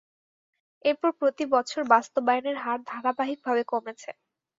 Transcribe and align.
এরপর 0.85 1.09
প্রতিবছর 1.19 1.81
বাস্তবায়নের 1.93 2.57
হার 2.57 2.79
ধারাবাহিকভাবে 2.89 3.63
কমেছে। 3.71 4.09